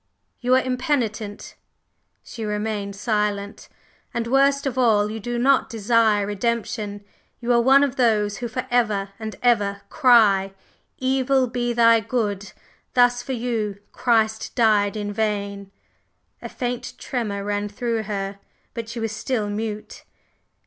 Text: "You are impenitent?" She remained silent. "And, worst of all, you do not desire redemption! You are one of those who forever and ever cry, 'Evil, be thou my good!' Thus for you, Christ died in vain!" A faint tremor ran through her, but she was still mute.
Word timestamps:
"You 0.39 0.55
are 0.55 0.63
impenitent?" 0.63 1.53
She 2.23 2.43
remained 2.43 2.95
silent. 2.95 3.69
"And, 4.15 4.25
worst 4.25 4.65
of 4.65 4.75
all, 4.75 5.11
you 5.11 5.19
do 5.19 5.37
not 5.37 5.69
desire 5.69 6.25
redemption! 6.25 7.03
You 7.39 7.51
are 7.53 7.61
one 7.61 7.83
of 7.83 7.97
those 7.97 8.37
who 8.37 8.47
forever 8.47 9.09
and 9.19 9.35
ever 9.43 9.83
cry, 9.91 10.53
'Evil, 10.97 11.45
be 11.45 11.71
thou 11.71 11.85
my 11.99 11.99
good!' 11.99 12.51
Thus 12.95 13.21
for 13.21 13.33
you, 13.33 13.77
Christ 13.91 14.55
died 14.55 14.97
in 14.97 15.13
vain!" 15.13 15.69
A 16.41 16.49
faint 16.49 16.93
tremor 16.97 17.43
ran 17.43 17.69
through 17.69 18.01
her, 18.01 18.39
but 18.73 18.89
she 18.89 18.99
was 18.99 19.11
still 19.11 19.51
mute. 19.51 20.03